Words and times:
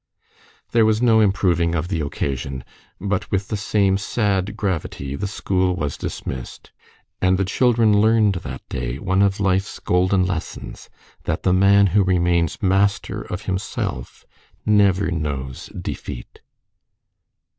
There 0.71 0.83
was 0.83 0.99
no 0.99 1.19
improving 1.19 1.75
of 1.75 1.87
the 1.87 2.01
occasion, 2.01 2.63
but 2.99 3.29
with 3.29 3.49
the 3.49 3.55
same 3.55 3.99
sad 3.99 4.57
gravity 4.57 5.15
the 5.15 5.27
school 5.27 5.75
was 5.75 5.95
dismissed; 5.95 6.71
and 7.21 7.37
the 7.37 7.45
children 7.45 8.01
learned 8.01 8.33
that 8.41 8.67
day 8.67 8.97
one 8.97 9.21
of 9.21 9.39
life's 9.39 9.77
golden 9.77 10.25
lessons 10.25 10.89
that 11.25 11.43
the 11.43 11.53
man 11.53 11.85
who 11.93 12.03
remains 12.03 12.63
master 12.63 13.21
of 13.21 13.43
himself 13.43 14.25
never 14.65 15.11
knows 15.11 15.67
defeat. 15.79 16.41